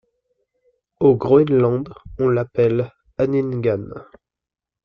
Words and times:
Au 0.99 1.15
Groenland, 1.15 1.93
on 2.17 2.29
l'appelle 2.29 2.91
Anningan. 3.19 3.87